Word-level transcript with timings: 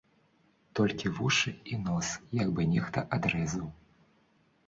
Толькі 0.77 1.11
вушы 1.17 1.51
і 1.75 1.77
нос 1.83 2.09
як 2.39 2.49
бы 2.59 2.67
нехта 2.73 2.99
адрэзаў. 3.17 3.65